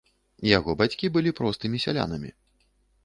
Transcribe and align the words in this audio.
Яго 0.57 0.73
бацькі 0.79 1.11
былі 1.17 1.35
простымі 1.41 1.77
сялянамі. 1.87 2.31